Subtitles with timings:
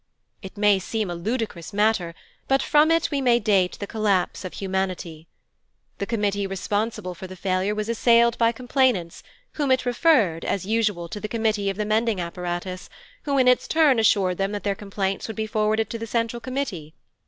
[0.41, 2.15] It may seem a ludicrous matter,
[2.47, 5.27] but from it we may date the collapse of humanity.
[5.99, 11.07] The Committee responsible for the failure was assailed by complainants, whom it referred, as usual,
[11.09, 12.89] to the Committee of the Mending Apparatus,
[13.25, 16.39] who in its turn assured them that their complaints would be forwarded to the Central
[16.39, 16.95] Committee.